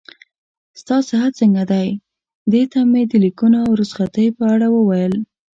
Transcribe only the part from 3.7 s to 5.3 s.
رخصتۍ په اړه وویل.